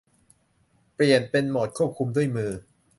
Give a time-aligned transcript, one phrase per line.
[0.95, 2.51] เปลี่ยนเป็นโหมดควบคุมด้วยมือ